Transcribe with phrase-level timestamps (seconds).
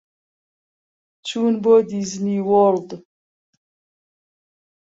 [1.27, 2.89] چوون بۆ دیزنی وۆرڵد.